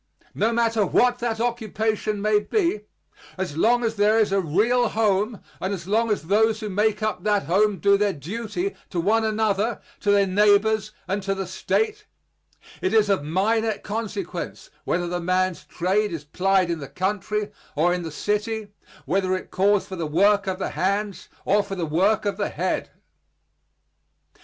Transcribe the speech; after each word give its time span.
No 0.33 0.51
matter 0.51 0.83
what 0.83 1.19
that 1.19 1.39
occupation 1.39 2.23
may 2.23 2.39
be, 2.39 2.85
as 3.37 3.55
long 3.55 3.83
as 3.83 3.97
there 3.97 4.17
is 4.17 4.31
a 4.31 4.41
real 4.41 4.87
home 4.89 5.41
and 5.59 5.71
as 5.71 5.85
long 5.87 6.09
as 6.09 6.23
those 6.23 6.59
who 6.59 6.71
make 6.71 7.03
up 7.03 7.23
that 7.23 7.43
home 7.43 7.77
do 7.77 7.97
their 7.99 8.11
duty 8.11 8.75
to 8.89 8.99
one 8.99 9.23
another, 9.23 9.79
to 9.99 10.09
their 10.09 10.25
neighbors 10.25 10.91
and 11.07 11.21
to 11.21 11.35
the 11.35 11.45
State, 11.45 12.07
it 12.81 12.95
is 12.95 13.09
of 13.11 13.23
minor 13.23 13.77
consequence 13.77 14.71
whether 14.85 15.05
the 15.07 15.21
man's 15.21 15.65
trade 15.65 16.11
is 16.11 16.23
plied 16.23 16.71
in 16.71 16.79
the 16.79 16.87
country 16.89 17.51
or 17.75 17.93
in 17.93 18.01
the 18.01 18.09
city, 18.09 18.69
whether 19.05 19.35
it 19.35 19.51
calls 19.51 19.85
for 19.87 19.97
the 19.97 20.07
work 20.07 20.47
of 20.47 20.57
the 20.57 20.69
hands 20.69 21.29
or 21.45 21.61
for 21.61 21.75
the 21.75 21.85
work 21.85 22.25
of 22.25 22.37
the 22.37 22.49
head. 22.49 22.89